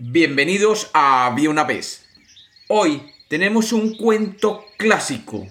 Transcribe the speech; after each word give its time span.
Bienvenidos 0.00 0.90
a 0.94 1.26
Había 1.26 1.50
una 1.50 1.64
vez. 1.64 2.08
Hoy 2.68 3.02
tenemos 3.26 3.72
un 3.72 3.96
cuento 3.96 4.64
clásico, 4.76 5.48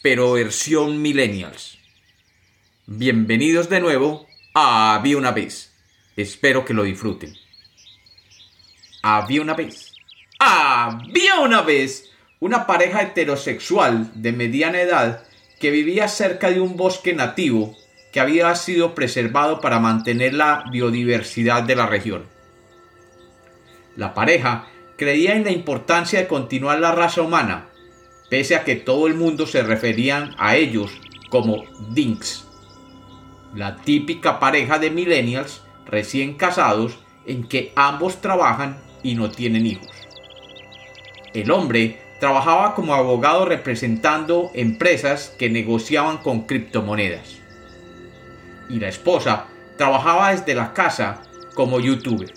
pero 0.00 0.34
versión 0.34 1.02
millennials. 1.02 1.76
Bienvenidos 2.86 3.68
de 3.68 3.80
nuevo 3.80 4.28
a 4.54 4.94
Había 4.94 5.16
una 5.16 5.32
vez. 5.32 5.74
Espero 6.14 6.64
que 6.64 6.72
lo 6.72 6.84
disfruten. 6.84 7.34
Había 9.02 9.42
una 9.42 9.54
vez. 9.54 9.92
Había 10.38 11.40
una 11.40 11.62
vez 11.62 12.12
una 12.38 12.64
pareja 12.64 13.02
heterosexual 13.02 14.12
de 14.14 14.30
mediana 14.30 14.80
edad 14.82 15.24
que 15.58 15.72
vivía 15.72 16.06
cerca 16.06 16.48
de 16.52 16.60
un 16.60 16.76
bosque 16.76 17.12
nativo 17.12 17.76
que 18.12 18.20
había 18.20 18.54
sido 18.54 18.94
preservado 18.94 19.60
para 19.60 19.80
mantener 19.80 20.32
la 20.32 20.62
biodiversidad 20.70 21.64
de 21.64 21.74
la 21.74 21.86
región. 21.86 22.30
La 23.96 24.14
pareja 24.14 24.66
creía 24.96 25.34
en 25.34 25.44
la 25.44 25.50
importancia 25.50 26.20
de 26.20 26.28
continuar 26.28 26.78
la 26.78 26.92
raza 26.92 27.22
humana, 27.22 27.68
pese 28.30 28.56
a 28.56 28.64
que 28.64 28.76
todo 28.76 29.06
el 29.06 29.14
mundo 29.14 29.46
se 29.46 29.62
referían 29.62 30.34
a 30.38 30.56
ellos 30.56 30.92
como 31.28 31.64
Dinks, 31.90 32.46
la 33.54 33.76
típica 33.76 34.38
pareja 34.38 34.78
de 34.78 34.90
millennials 34.90 35.62
recién 35.86 36.34
casados 36.34 36.98
en 37.26 37.46
que 37.46 37.72
ambos 37.76 38.20
trabajan 38.20 38.78
y 39.02 39.14
no 39.14 39.30
tienen 39.30 39.66
hijos. 39.66 39.90
El 41.34 41.50
hombre 41.50 42.00
trabajaba 42.20 42.74
como 42.74 42.94
abogado 42.94 43.44
representando 43.44 44.50
empresas 44.54 45.34
que 45.38 45.50
negociaban 45.50 46.18
con 46.18 46.46
criptomonedas. 46.46 47.40
Y 48.68 48.78
la 48.78 48.88
esposa 48.88 49.46
trabajaba 49.76 50.30
desde 50.30 50.54
la 50.54 50.72
casa 50.72 51.22
como 51.54 51.80
youtuber. 51.80 52.32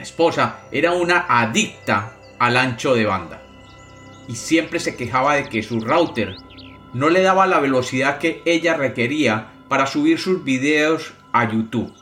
Esposa 0.00 0.60
era 0.70 0.92
una 0.92 1.26
adicta 1.28 2.16
al 2.38 2.56
ancho 2.56 2.94
de 2.94 3.06
banda 3.06 3.42
y 4.28 4.36
siempre 4.36 4.78
se 4.78 4.94
quejaba 4.96 5.36
de 5.36 5.48
que 5.48 5.62
su 5.62 5.80
router 5.80 6.36
no 6.92 7.08
le 7.08 7.22
daba 7.22 7.46
la 7.46 7.60
velocidad 7.60 8.18
que 8.18 8.42
ella 8.44 8.76
requería 8.76 9.48
para 9.68 9.86
subir 9.86 10.18
sus 10.18 10.44
videos 10.44 11.14
a 11.32 11.50
YouTube. 11.50 11.92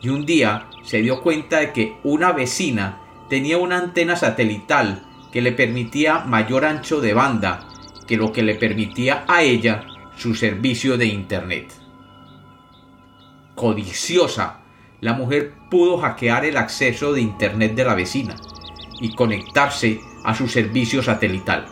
Y 0.00 0.10
un 0.10 0.26
día 0.26 0.68
se 0.84 1.02
dio 1.02 1.22
cuenta 1.22 1.58
de 1.58 1.72
que 1.72 1.96
una 2.04 2.32
vecina 2.32 3.00
tenía 3.28 3.58
una 3.58 3.78
antena 3.78 4.16
satelital 4.16 5.04
que 5.32 5.42
le 5.42 5.52
permitía 5.52 6.20
mayor 6.20 6.64
ancho 6.64 7.00
de 7.00 7.14
banda 7.14 7.66
que 8.06 8.16
lo 8.16 8.32
que 8.32 8.42
le 8.42 8.54
permitía 8.54 9.24
a 9.26 9.42
ella 9.42 9.84
su 10.16 10.34
servicio 10.34 10.96
de 10.96 11.06
Internet. 11.06 11.72
Codiciosa 13.54 14.60
la 15.00 15.12
mujer 15.12 15.52
pudo 15.70 15.98
hackear 15.98 16.44
el 16.44 16.56
acceso 16.56 17.12
de 17.12 17.20
Internet 17.20 17.74
de 17.74 17.84
la 17.84 17.94
vecina 17.94 18.36
y 19.00 19.14
conectarse 19.14 20.00
a 20.24 20.34
su 20.34 20.48
servicio 20.48 21.02
satelital. 21.02 21.66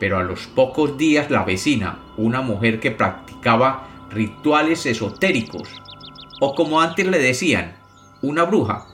Pero 0.00 0.18
a 0.18 0.24
los 0.24 0.46
pocos 0.48 0.98
días 0.98 1.30
la 1.30 1.44
vecina, 1.44 2.00
una 2.16 2.40
mujer 2.40 2.80
que 2.80 2.90
practicaba 2.90 3.88
rituales 4.10 4.86
esotéricos, 4.86 5.68
o 6.40 6.54
como 6.54 6.80
antes 6.80 7.06
le 7.06 7.18
decían, 7.18 7.76
una 8.22 8.44
bruja, 8.44 8.86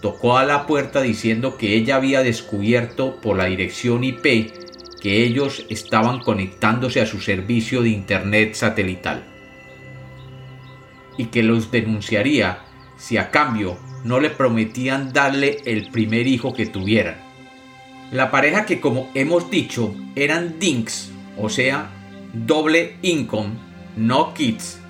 tocó 0.00 0.38
a 0.38 0.44
la 0.44 0.66
puerta 0.66 1.02
diciendo 1.02 1.56
que 1.56 1.74
ella 1.74 1.96
había 1.96 2.22
descubierto 2.22 3.20
por 3.20 3.36
la 3.36 3.46
dirección 3.46 4.04
IP 4.04 4.52
que 5.00 5.24
ellos 5.24 5.66
estaban 5.68 6.20
conectándose 6.20 7.00
a 7.00 7.06
su 7.06 7.20
servicio 7.20 7.82
de 7.82 7.90
Internet 7.90 8.54
satelital 8.54 9.35
y 11.16 11.26
que 11.26 11.42
los 11.42 11.70
denunciaría 11.70 12.60
si 12.96 13.16
a 13.16 13.30
cambio 13.30 13.78
no 14.04 14.20
le 14.20 14.30
prometían 14.30 15.12
darle 15.12 15.58
el 15.64 15.90
primer 15.90 16.26
hijo 16.26 16.52
que 16.54 16.66
tuvieran. 16.66 17.16
La 18.12 18.30
pareja 18.30 18.66
que 18.66 18.80
como 18.80 19.10
hemos 19.14 19.50
dicho 19.50 19.94
eran 20.14 20.58
dinks, 20.58 21.10
o 21.36 21.48
sea, 21.48 21.90
doble 22.32 22.96
income, 23.02 23.54
no 23.96 24.32
kids, 24.32 24.80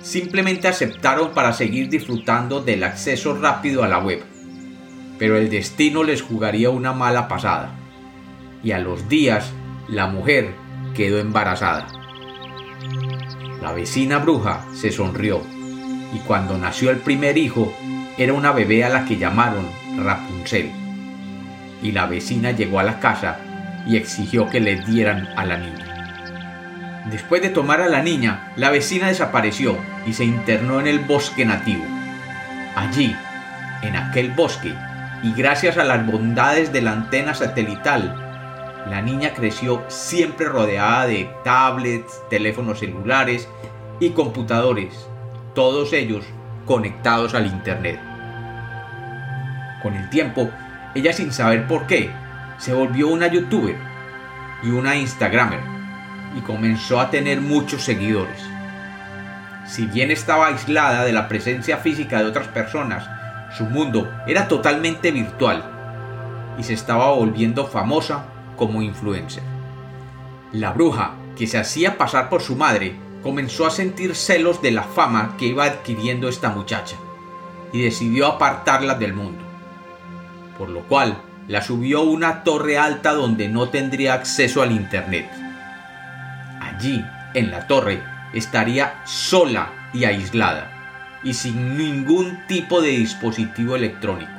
simplemente 0.00 0.68
aceptaron 0.68 1.32
para 1.32 1.52
seguir 1.52 1.88
disfrutando 1.88 2.62
del 2.62 2.82
acceso 2.84 3.36
rápido 3.36 3.84
a 3.84 3.88
la 3.88 3.98
web. 3.98 4.22
Pero 5.18 5.36
el 5.36 5.50
destino 5.50 6.02
les 6.02 6.22
jugaría 6.22 6.70
una 6.70 6.92
mala 6.92 7.28
pasada. 7.28 7.74
Y 8.64 8.72
a 8.72 8.78
los 8.78 9.08
días, 9.08 9.52
la 9.88 10.06
mujer 10.06 10.54
quedó 10.94 11.18
embarazada. 11.18 11.86
La 13.60 13.72
vecina 13.72 14.18
bruja 14.18 14.66
se 14.74 14.90
sonrió 14.90 15.42
y 16.12 16.18
cuando 16.18 16.58
nació 16.58 16.90
el 16.90 16.98
primer 16.98 17.38
hijo 17.38 17.74
era 18.18 18.34
una 18.34 18.52
bebé 18.52 18.84
a 18.84 18.90
la 18.90 19.04
que 19.04 19.16
llamaron 19.16 19.66
Rapunzel. 19.98 20.70
Y 21.82 21.92
la 21.92 22.06
vecina 22.06 22.50
llegó 22.52 22.78
a 22.78 22.84
la 22.84 23.00
casa 23.00 23.38
y 23.86 23.96
exigió 23.96 24.48
que 24.48 24.60
le 24.60 24.76
dieran 24.76 25.28
a 25.36 25.44
la 25.44 25.56
niña. 25.56 27.02
Después 27.10 27.42
de 27.42 27.48
tomar 27.48 27.80
a 27.80 27.88
la 27.88 28.02
niña, 28.02 28.52
la 28.56 28.70
vecina 28.70 29.08
desapareció 29.08 29.76
y 30.06 30.12
se 30.12 30.24
internó 30.24 30.78
en 30.80 30.86
el 30.86 31.00
bosque 31.00 31.44
nativo. 31.44 31.84
Allí, 32.76 33.16
en 33.82 33.96
aquel 33.96 34.30
bosque, 34.30 34.72
y 35.22 35.32
gracias 35.32 35.78
a 35.78 35.84
las 35.84 36.06
bondades 36.06 36.72
de 36.72 36.82
la 36.82 36.92
antena 36.92 37.34
satelital, 37.34 38.14
la 38.88 39.02
niña 39.02 39.32
creció 39.34 39.82
siempre 39.88 40.46
rodeada 40.46 41.06
de 41.06 41.30
tablets, 41.44 42.20
teléfonos 42.30 42.80
celulares 42.80 43.48
y 44.00 44.10
computadores 44.10 45.08
todos 45.54 45.92
ellos 45.92 46.24
conectados 46.66 47.34
al 47.34 47.46
Internet. 47.46 48.00
Con 49.82 49.94
el 49.94 50.08
tiempo, 50.10 50.50
ella 50.94 51.12
sin 51.12 51.32
saber 51.32 51.66
por 51.66 51.86
qué, 51.86 52.10
se 52.58 52.72
volvió 52.72 53.08
una 53.08 53.26
youtuber 53.26 53.76
y 54.62 54.70
una 54.70 54.96
instagramer 54.96 55.60
y 56.36 56.40
comenzó 56.40 57.00
a 57.00 57.10
tener 57.10 57.40
muchos 57.40 57.82
seguidores. 57.82 58.40
Si 59.66 59.86
bien 59.86 60.10
estaba 60.10 60.48
aislada 60.48 61.04
de 61.04 61.12
la 61.12 61.28
presencia 61.28 61.78
física 61.78 62.18
de 62.18 62.26
otras 62.26 62.48
personas, 62.48 63.08
su 63.56 63.64
mundo 63.64 64.10
era 64.26 64.48
totalmente 64.48 65.10
virtual 65.10 65.64
y 66.58 66.62
se 66.62 66.74
estaba 66.74 67.10
volviendo 67.10 67.66
famosa 67.66 68.24
como 68.56 68.82
influencer. 68.82 69.42
La 70.52 70.72
bruja, 70.72 71.12
que 71.36 71.46
se 71.46 71.58
hacía 71.58 71.96
pasar 71.96 72.28
por 72.28 72.42
su 72.42 72.56
madre, 72.56 72.96
comenzó 73.22 73.66
a 73.66 73.70
sentir 73.70 74.14
celos 74.14 74.60
de 74.62 74.72
la 74.72 74.82
fama 74.82 75.36
que 75.38 75.46
iba 75.46 75.64
adquiriendo 75.64 76.28
esta 76.28 76.50
muchacha 76.50 76.96
y 77.72 77.82
decidió 77.82 78.26
apartarla 78.26 78.94
del 78.94 79.14
mundo, 79.14 79.44
por 80.58 80.68
lo 80.68 80.80
cual 80.82 81.16
la 81.48 81.62
subió 81.62 82.00
a 82.00 82.04
una 82.04 82.44
torre 82.44 82.78
alta 82.78 83.12
donde 83.12 83.48
no 83.48 83.68
tendría 83.68 84.14
acceso 84.14 84.62
al 84.62 84.72
Internet. 84.72 85.30
Allí, 86.60 87.04
en 87.34 87.50
la 87.50 87.66
torre, 87.66 88.02
estaría 88.32 89.00
sola 89.04 89.88
y 89.92 90.04
aislada, 90.04 91.18
y 91.22 91.34
sin 91.34 91.76
ningún 91.76 92.46
tipo 92.46 92.82
de 92.82 92.90
dispositivo 92.90 93.76
electrónico. 93.76 94.32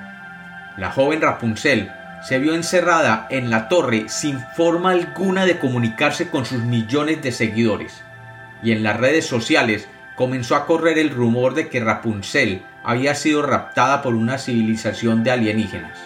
La 0.78 0.92
joven 0.92 1.22
Rapunzel 1.22 1.92
se 2.28 2.40
vio 2.40 2.56
encerrada 2.56 3.28
en 3.30 3.50
la 3.50 3.68
torre 3.68 4.06
sin 4.08 4.40
forma 4.56 4.92
alguna 4.92 5.46
de 5.46 5.60
comunicarse 5.60 6.30
con 6.30 6.46
sus 6.46 6.64
millones 6.64 7.22
de 7.22 7.32
seguidores 7.32 8.04
y 8.64 8.72
en 8.72 8.84
las 8.84 8.98
redes 9.00 9.26
sociales 9.26 9.88
comenzó 10.16 10.56
a 10.56 10.66
correr 10.66 10.98
el 10.98 11.10
rumor 11.10 11.54
de 11.54 11.70
que 11.70 11.80
Rapunzel 11.80 12.64
había 12.84 13.16
sido 13.16 13.42
raptada 13.42 14.02
por 14.02 14.16
una 14.16 14.38
civilización 14.38 15.24
de 15.24 15.32
alienígenas. 15.32 16.00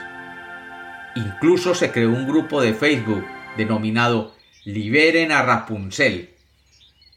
Incluso 1.15 1.75
se 1.75 1.91
creó 1.91 2.09
un 2.09 2.27
grupo 2.27 2.61
de 2.61 2.73
Facebook 2.73 3.25
denominado 3.57 4.35
Liberen 4.65 5.31
a 5.31 5.41
Rapunzel 5.41 6.29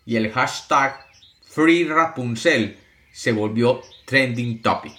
y 0.07 0.17
el 0.17 0.31
hashtag 0.33 1.07
Free 1.43 1.85
Rapunzel 1.85 2.79
se 3.13 3.33
volvió 3.33 3.83
trending 4.07 4.63
topic. 4.63 4.95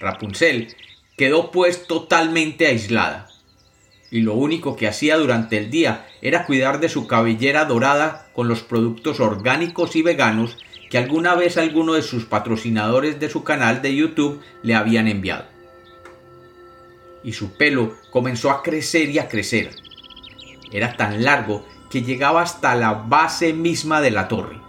Rapunzel 0.00 0.74
quedó 1.16 1.50
pues 1.50 1.86
totalmente 1.86 2.66
aislada 2.66 3.31
y 4.12 4.20
lo 4.20 4.34
único 4.34 4.76
que 4.76 4.86
hacía 4.86 5.16
durante 5.16 5.56
el 5.56 5.70
día 5.70 6.06
era 6.20 6.44
cuidar 6.44 6.80
de 6.80 6.90
su 6.90 7.06
cabellera 7.06 7.64
dorada 7.64 8.28
con 8.34 8.46
los 8.46 8.62
productos 8.62 9.20
orgánicos 9.20 9.96
y 9.96 10.02
veganos 10.02 10.58
que 10.90 10.98
alguna 10.98 11.34
vez 11.34 11.56
alguno 11.56 11.94
de 11.94 12.02
sus 12.02 12.26
patrocinadores 12.26 13.18
de 13.18 13.30
su 13.30 13.42
canal 13.42 13.80
de 13.80 13.96
YouTube 13.96 14.42
le 14.62 14.74
habían 14.74 15.08
enviado. 15.08 15.46
Y 17.24 17.32
su 17.32 17.56
pelo 17.56 17.94
comenzó 18.10 18.50
a 18.50 18.62
crecer 18.62 19.08
y 19.08 19.18
a 19.18 19.28
crecer. 19.28 19.70
Era 20.70 20.94
tan 20.98 21.24
largo 21.24 21.64
que 21.90 22.02
llegaba 22.02 22.42
hasta 22.42 22.74
la 22.74 22.92
base 22.92 23.54
misma 23.54 24.02
de 24.02 24.10
la 24.10 24.28
torre. 24.28 24.60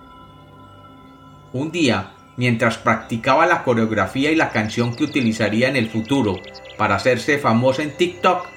Un 1.51 1.69
día, 1.73 2.13
mientras 2.37 2.77
practicaba 2.77 3.45
la 3.45 3.63
coreografía 3.65 4.31
y 4.31 4.37
la 4.37 4.51
canción 4.51 4.95
que 4.95 5.03
utilizaría 5.03 5.67
en 5.67 5.75
el 5.75 5.89
futuro 5.89 6.39
para 6.77 6.95
hacerse 6.95 7.39
famosa 7.39 7.83
en 7.83 7.97
TikTok, 7.97 8.52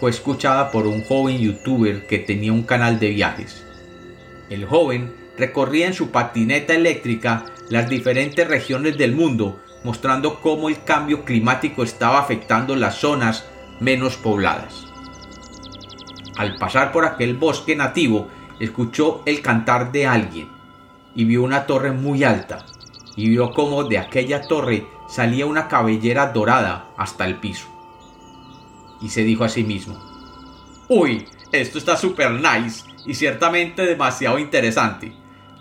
fue 0.00 0.10
escuchada 0.10 0.70
por 0.70 0.86
un 0.86 1.04
joven 1.04 1.38
youtuber 1.38 2.06
que 2.06 2.18
tenía 2.18 2.52
un 2.52 2.62
canal 2.62 2.98
de 2.98 3.10
viajes. 3.10 3.64
El 4.48 4.64
joven 4.64 5.14
recorría 5.36 5.86
en 5.86 5.94
su 5.94 6.10
patineta 6.10 6.74
eléctrica 6.74 7.44
las 7.68 7.88
diferentes 7.88 8.46
regiones 8.46 8.96
del 8.96 9.14
mundo 9.14 9.60
mostrando 9.84 10.40
cómo 10.40 10.68
el 10.68 10.82
cambio 10.82 11.24
climático 11.24 11.82
estaba 11.82 12.18
afectando 12.18 12.74
las 12.76 12.96
zonas 12.96 13.46
menos 13.80 14.16
pobladas. 14.16 14.86
Al 16.36 16.56
pasar 16.56 16.92
por 16.92 17.04
aquel 17.04 17.36
bosque 17.36 17.76
nativo, 17.76 18.28
escuchó 18.60 19.22
el 19.26 19.40
cantar 19.40 19.92
de 19.92 20.06
alguien 20.06 20.48
y 21.14 21.24
vio 21.24 21.42
una 21.42 21.66
torre 21.66 21.92
muy 21.92 22.24
alta 22.24 22.64
y 23.16 23.28
vio 23.28 23.52
cómo 23.52 23.84
de 23.84 23.98
aquella 23.98 24.42
torre 24.42 24.86
salía 25.08 25.46
una 25.46 25.68
cabellera 25.68 26.26
dorada 26.26 26.90
hasta 26.96 27.26
el 27.26 27.36
piso. 27.36 27.77
Y 29.00 29.08
se 29.10 29.24
dijo 29.24 29.44
a 29.44 29.48
sí 29.48 29.64
mismo, 29.64 29.98
Uy, 30.88 31.26
esto 31.52 31.78
está 31.78 31.96
super 31.96 32.30
nice 32.32 32.84
y 33.06 33.14
ciertamente 33.14 33.84
demasiado 33.84 34.38
interesante. 34.38 35.12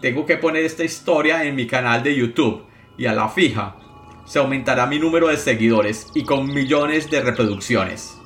Tengo 0.02 0.26
que 0.26 0.38
poner 0.38 0.64
esta 0.64 0.84
historia 0.84 1.44
en 1.44 1.56
mi 1.56 1.68
canal 1.68 2.04
de 2.04 2.16
YouTube 2.16 2.64
y 2.98 3.06
a 3.06 3.14
la 3.14 3.30
fija 3.30 3.76
se 4.26 4.40
aumentará 4.40 4.86
mi 4.86 5.00
número 5.00 5.30
de 5.30 5.38
seguidores 5.38 6.08
y 6.14 6.24
con 6.24 6.48
millones 6.48 7.10
de 7.10 7.22
reproducciones. 7.22 8.18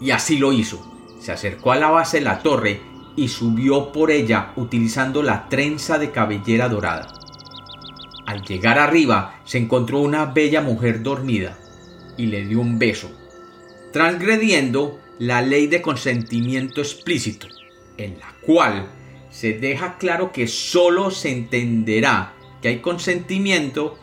Y 0.00 0.10
así 0.10 0.38
lo 0.38 0.52
hizo. 0.52 0.80
Se 1.20 1.32
acercó 1.32 1.72
a 1.72 1.76
la 1.76 1.90
base 1.90 2.18
de 2.18 2.24
la 2.24 2.40
torre 2.40 2.80
y 3.16 3.28
subió 3.28 3.92
por 3.92 4.10
ella 4.10 4.52
utilizando 4.56 5.22
la 5.22 5.48
trenza 5.48 5.98
de 5.98 6.10
cabellera 6.10 6.68
dorada. 6.68 7.08
Al 8.26 8.42
llegar 8.42 8.78
arriba 8.78 9.40
se 9.44 9.58
encontró 9.58 10.00
una 10.00 10.26
bella 10.26 10.60
mujer 10.60 11.02
dormida 11.02 11.58
y 12.16 12.26
le 12.26 12.44
dio 12.44 12.60
un 12.60 12.78
beso, 12.78 13.10
transgrediendo 13.96 15.00
la 15.18 15.40
ley 15.40 15.68
de 15.68 15.80
consentimiento 15.80 16.82
explícito, 16.82 17.46
en 17.96 18.18
la 18.18 18.30
cual 18.42 18.90
se 19.30 19.54
deja 19.54 19.96
claro 19.96 20.32
que 20.32 20.48
solo 20.48 21.10
se 21.10 21.32
entenderá 21.32 22.34
que 22.60 22.68
hay 22.68 22.80
consentimiento 22.80 23.98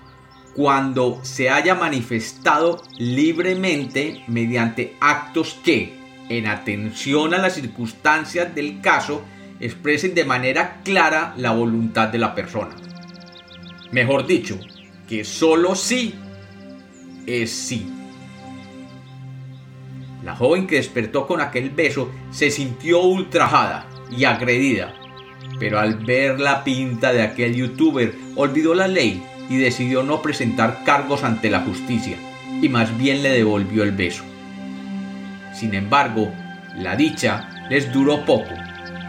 cuando 0.55 1.19
se 1.21 1.51
haya 1.51 1.75
manifestado 1.75 2.81
libremente 2.97 4.23
mediante 4.25 4.95
actos 4.99 5.59
que, 5.63 5.93
en 6.27 6.47
atención 6.47 7.35
a 7.35 7.37
las 7.37 7.53
circunstancias 7.53 8.55
del 8.55 8.81
caso, 8.81 9.21
expresen 9.59 10.15
de 10.15 10.25
manera 10.25 10.81
clara 10.83 11.35
la 11.37 11.51
voluntad 11.51 12.07
de 12.07 12.17
la 12.17 12.33
persona. 12.33 12.75
Mejor 13.91 14.25
dicho, 14.25 14.59
que 15.07 15.23
solo 15.23 15.75
sí 15.75 16.15
es 17.27 17.51
sí. 17.51 17.87
La 20.23 20.35
joven 20.35 20.67
que 20.67 20.77
despertó 20.77 21.27
con 21.27 21.41
aquel 21.41 21.69
beso 21.69 22.09
se 22.31 22.49
sintió 22.49 23.01
ultrajada 23.01 23.87
y 24.09 24.23
agredida, 24.23 24.93
pero 25.59 25.79
al 25.79 25.95
ver 25.95 26.39
la 26.39 26.63
pinta 26.63 27.11
de 27.11 27.21
aquel 27.21 27.55
youtuber 27.55 28.13
olvidó 28.35 28.73
la 28.73 28.87
ley 28.87 29.21
y 29.49 29.57
decidió 29.57 30.01
no 30.03 30.21
presentar 30.21 30.83
cargos 30.85 31.23
ante 31.25 31.49
la 31.49 31.59
justicia 31.59 32.17
y 32.61 32.69
más 32.69 32.97
bien 32.97 33.21
le 33.21 33.31
devolvió 33.31 33.83
el 33.83 33.91
beso. 33.91 34.23
Sin 35.53 35.73
embargo, 35.73 36.31
la 36.77 36.95
dicha 36.95 37.49
les 37.69 37.91
duró 37.91 38.23
poco, 38.25 38.53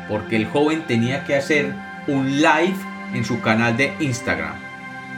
porque 0.09 0.35
el 0.35 0.47
joven 0.47 0.83
tenía 0.87 1.25
que 1.25 1.37
hacer 1.37 1.73
un 2.09 2.39
live 2.39 2.77
en 3.15 3.25
su 3.25 3.41
canal 3.41 3.77
de 3.77 3.93
Instagram. 4.01 4.64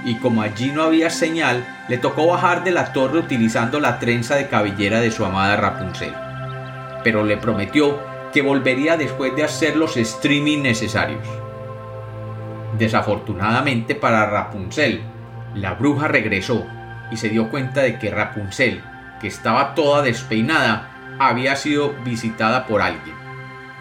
Y 0.06 0.14
como 0.14 0.42
allí 0.42 0.70
no 0.70 0.84
había 0.84 1.10
señal, 1.10 1.66
le 1.88 1.98
tocó 1.98 2.28
bajar 2.28 2.62
de 2.62 2.70
la 2.70 2.92
torre 2.92 3.18
utilizando 3.18 3.80
la 3.80 3.98
trenza 3.98 4.36
de 4.36 4.46
cabellera 4.46 5.00
de 5.00 5.10
su 5.10 5.24
amada 5.24 5.56
Rapunzel. 5.56 6.14
Pero 7.02 7.24
le 7.24 7.36
prometió 7.36 7.98
que 8.32 8.40
volvería 8.40 8.96
después 8.96 9.34
de 9.34 9.42
hacer 9.42 9.74
los 9.74 9.96
streaming 9.96 10.62
necesarios. 10.62 11.26
Desafortunadamente 12.78 13.96
para 13.96 14.30
Rapunzel, 14.30 15.02
la 15.56 15.74
bruja 15.74 16.06
regresó 16.06 16.64
y 17.10 17.16
se 17.16 17.28
dio 17.28 17.50
cuenta 17.50 17.82
de 17.82 17.98
que 17.98 18.12
Rapunzel, 18.12 18.84
que 19.20 19.26
estaba 19.26 19.74
toda 19.74 20.02
despeinada, 20.02 21.16
había 21.18 21.56
sido 21.56 21.94
visitada 22.04 22.66
por 22.66 22.80
alguien. 22.80 23.16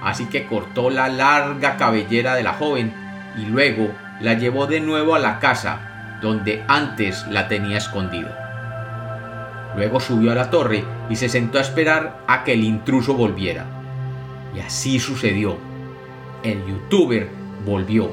Así 0.01 0.25
que 0.25 0.48
cortó 0.48 0.89
la 0.89 1.07
larga 1.07 1.77
cabellera 1.77 2.33
de 2.33 2.42
la 2.42 2.54
joven 2.54 2.92
y 3.38 3.45
luego 3.45 3.92
la 4.19 4.33
llevó 4.33 4.66
de 4.66 4.80
nuevo 4.80 5.13
a 5.13 5.19
la 5.19 5.38
casa 5.38 5.92
donde 6.21 6.63
antes 6.67 7.25
la 7.27 7.47
tenía 7.47 7.77
escondida. 7.77 9.73
Luego 9.75 10.00
subió 10.00 10.31
a 10.31 10.35
la 10.35 10.50
torre 10.50 10.83
y 11.09 11.15
se 11.15 11.29
sentó 11.29 11.57
a 11.57 11.62
esperar 11.62 12.19
a 12.27 12.44
que 12.44 12.53
el 12.53 12.63
intruso 12.63 13.13
volviera. 13.13 13.65
Y 14.56 14.59
así 14.62 15.00
sucedió. 15.00 15.57
El 16.44 16.65
youtuber 16.65 17.29
volvió 17.65 18.09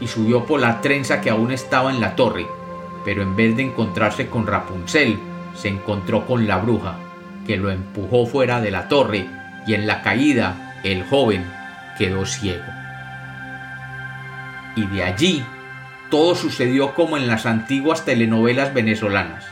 y 0.00 0.06
subió 0.06 0.44
por 0.44 0.60
la 0.60 0.80
trenza 0.80 1.20
que 1.20 1.30
aún 1.30 1.52
estaba 1.52 1.90
en 1.90 2.00
la 2.00 2.16
torre, 2.16 2.46
pero 3.04 3.22
en 3.22 3.34
vez 3.34 3.56
de 3.56 3.62
encontrarse 3.62 4.26
con 4.28 4.46
Rapunzel, 4.46 5.18
se 5.54 5.68
encontró 5.68 6.26
con 6.26 6.46
la 6.46 6.58
bruja, 6.58 6.96
que 7.46 7.56
lo 7.56 7.70
empujó 7.70 8.26
fuera 8.26 8.60
de 8.60 8.70
la 8.70 8.88
torre 8.88 9.26
y 9.66 9.74
en 9.74 9.86
la 9.86 10.02
caída 10.02 10.74
el 10.84 11.04
joven 11.06 11.44
quedó 11.96 12.26
ciego. 12.26 12.64
Y 14.76 14.86
de 14.86 15.02
allí 15.02 15.44
todo 16.10 16.34
sucedió 16.34 16.94
como 16.94 17.16
en 17.16 17.26
las 17.26 17.46
antiguas 17.46 18.04
telenovelas 18.04 18.72
venezolanas. 18.72 19.44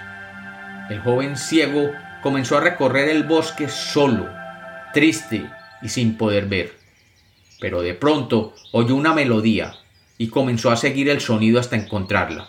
El 0.89 1.01
joven 1.01 1.37
ciego 1.37 1.91
comenzó 2.23 2.57
a 2.57 2.61
recorrer 2.61 3.09
el 3.09 3.25
bosque 3.25 3.69
solo, 3.69 4.29
triste 4.93 5.51
y 5.83 5.89
sin 5.89 6.17
poder 6.17 6.47
ver. 6.47 6.73
Pero 7.61 7.83
de 7.83 7.95
pronto 7.95 8.55
oyó 8.73 8.95
una 8.95 9.15
melodía 9.15 9.75
y 10.19 10.29
comenzó 10.29 10.71
a 10.71 10.77
seguir 10.77 11.09
el 11.09 11.21
sonido 11.21 11.59
hasta 11.59 11.77
encontrarla. 11.77 12.49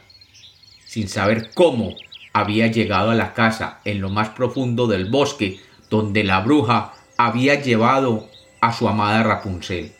Sin 0.85 1.07
saber 1.07 1.51
cómo, 1.53 1.95
había 2.33 2.67
llegado 2.67 3.11
a 3.11 3.15
la 3.15 3.33
casa 3.33 3.79
en 3.85 4.01
lo 4.01 4.09
más 4.09 4.29
profundo 4.29 4.87
del 4.87 5.05
bosque 5.05 5.59
donde 5.89 6.23
la 6.23 6.41
bruja 6.41 6.93
había 7.17 7.61
llevado 7.61 8.29
a 8.59 8.73
su 8.73 8.89
amada 8.89 9.23
Rapunzel 9.23 9.93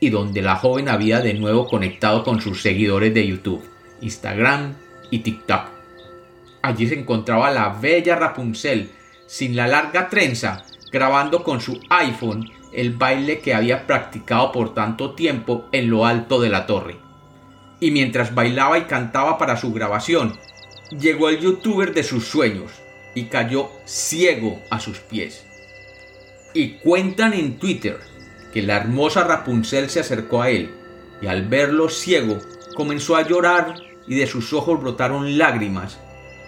y 0.00 0.08
donde 0.08 0.42
la 0.42 0.56
joven 0.56 0.88
había 0.88 1.20
de 1.20 1.34
nuevo 1.34 1.68
conectado 1.68 2.24
con 2.24 2.40
sus 2.40 2.62
seguidores 2.62 3.12
de 3.12 3.26
YouTube, 3.26 3.62
Instagram 4.00 4.74
y 5.10 5.18
TikTok. 5.20 5.66
Allí 6.62 6.88
se 6.88 6.98
encontraba 6.98 7.50
la 7.50 7.68
bella 7.68 8.16
Rapunzel 8.16 8.90
sin 9.26 9.54
la 9.54 9.66
larga 9.66 10.08
trenza 10.08 10.64
grabando 10.90 11.44
con 11.44 11.60
su 11.60 11.80
iPhone 11.90 12.50
el 12.72 12.92
baile 12.94 13.40
que 13.40 13.54
había 13.54 13.86
practicado 13.86 14.52
por 14.52 14.74
tanto 14.74 15.14
tiempo 15.14 15.66
en 15.72 15.90
lo 15.90 16.06
alto 16.06 16.40
de 16.40 16.48
la 16.48 16.66
torre. 16.66 16.96
Y 17.78 17.90
mientras 17.90 18.34
bailaba 18.34 18.78
y 18.78 18.82
cantaba 18.82 19.38
para 19.38 19.56
su 19.56 19.72
grabación, 19.72 20.36
llegó 20.98 21.28
el 21.28 21.40
youtuber 21.40 21.94
de 21.94 22.02
sus 22.02 22.26
sueños 22.26 22.70
y 23.14 23.24
cayó 23.24 23.70
ciego 23.84 24.60
a 24.70 24.80
sus 24.80 24.98
pies. 24.98 25.46
Y 26.54 26.78
cuentan 26.78 27.32
en 27.32 27.58
Twitter 27.58 27.98
que 28.52 28.62
la 28.62 28.76
hermosa 28.76 29.24
Rapunzel 29.24 29.90
se 29.90 30.00
acercó 30.00 30.42
a 30.42 30.50
él 30.50 30.74
y 31.20 31.26
al 31.26 31.48
verlo 31.48 31.88
ciego 31.88 32.38
comenzó 32.74 33.16
a 33.16 33.26
llorar 33.26 33.76
y 34.06 34.16
de 34.16 34.26
sus 34.26 34.52
ojos 34.52 34.80
brotaron 34.80 35.38
lágrimas 35.38 35.98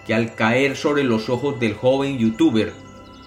que 0.05 0.13
al 0.13 0.35
caer 0.35 0.75
sobre 0.75 1.03
los 1.03 1.29
ojos 1.29 1.59
del 1.59 1.75
joven 1.75 2.17
youtuber 2.17 2.73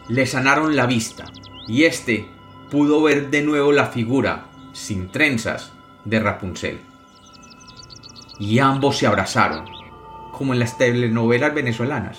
le 0.09 0.27
sanaron 0.27 0.77
la 0.77 0.87
vista 0.87 1.25
y 1.67 1.85
éste 1.85 2.29
pudo 2.71 3.03
ver 3.03 3.31
de 3.31 3.43
nuevo 3.43 3.73
la 3.73 3.87
figura, 3.87 4.47
sin 4.73 5.11
trenzas, 5.11 5.73
de 6.05 6.21
Rapunzel. 6.21 6.81
Y 8.39 8.59
ambos 8.59 8.99
se 8.99 9.07
abrazaron 9.07 9.65
como 10.33 10.53
en 10.53 10.59
las 10.59 10.77
telenovelas 10.77 11.55
venezolanas, 11.55 12.19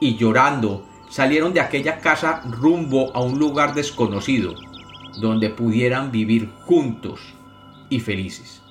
y 0.00 0.16
llorando 0.16 0.86
salieron 1.10 1.52
de 1.52 1.60
aquella 1.60 1.98
casa 1.98 2.42
rumbo 2.44 3.14
a 3.14 3.20
un 3.20 3.38
lugar 3.38 3.74
desconocido, 3.74 4.54
donde 5.20 5.50
pudieran 5.50 6.10
vivir 6.10 6.50
juntos 6.64 7.20
y 7.88 8.00
felices. 8.00 8.62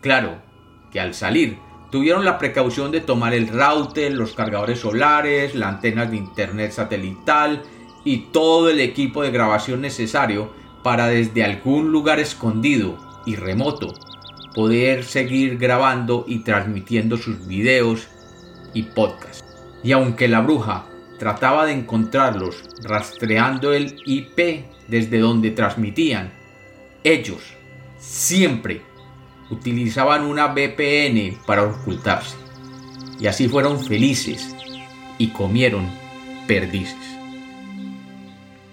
Claro 0.00 0.38
que 0.90 1.00
al 1.00 1.14
salir 1.14 1.58
tuvieron 1.90 2.24
la 2.24 2.38
precaución 2.38 2.90
de 2.90 3.00
tomar 3.00 3.34
el 3.34 3.48
router, 3.48 4.12
los 4.12 4.34
cargadores 4.34 4.80
solares, 4.80 5.54
la 5.54 5.68
antena 5.68 6.06
de 6.06 6.16
internet 6.16 6.72
satelital 6.72 7.62
y 8.04 8.18
todo 8.32 8.70
el 8.70 8.80
equipo 8.80 9.22
de 9.22 9.30
grabación 9.30 9.80
necesario 9.80 10.52
para 10.82 11.08
desde 11.08 11.44
algún 11.44 11.92
lugar 11.92 12.18
escondido 12.18 12.96
y 13.26 13.36
remoto 13.36 13.92
poder 14.54 15.04
seguir 15.04 15.58
grabando 15.58 16.24
y 16.26 16.40
transmitiendo 16.40 17.16
sus 17.16 17.46
videos 17.46 18.08
y 18.74 18.82
podcasts. 18.82 19.44
Y 19.82 19.92
aunque 19.92 20.28
la 20.28 20.40
bruja 20.40 20.86
trataba 21.18 21.66
de 21.66 21.72
encontrarlos 21.72 22.62
rastreando 22.82 23.72
el 23.72 23.96
IP 24.06 24.64
desde 24.90 25.18
donde 25.18 25.52
transmitían, 25.52 26.32
ellos 27.04 27.40
siempre 27.98 28.82
utilizaban 29.50 30.22
una 30.22 30.48
VPN 30.48 31.38
para 31.46 31.64
ocultarse. 31.64 32.36
Y 33.18 33.26
así 33.26 33.48
fueron 33.48 33.84
felices 33.84 34.54
y 35.18 35.28
comieron 35.28 35.88
perdices. 36.46 36.96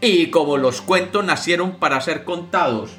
Y 0.02 0.28
como 0.28 0.58
los 0.58 0.82
cuentos 0.82 1.24
nacieron 1.26 1.76
para 1.76 2.00
ser 2.02 2.24
contados, 2.24 2.92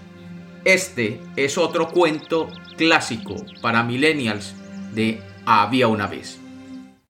este 0.65 1.21
es 1.37 1.57
otro 1.57 1.89
cuento 1.89 2.49
clásico 2.77 3.37
para 3.63 3.83
millennials 3.83 4.55
de 4.93 5.23
Había 5.47 5.89
una 5.89 6.07
vez. 6.07 6.39